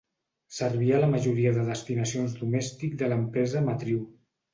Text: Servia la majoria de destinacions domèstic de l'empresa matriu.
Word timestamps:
Servia 0.59 1.01
la 1.01 1.09
majoria 1.11 1.51
de 1.57 1.65
destinacions 1.67 2.33
domèstic 2.39 2.97
de 3.03 3.11
l'empresa 3.13 3.63
matriu. 3.69 4.01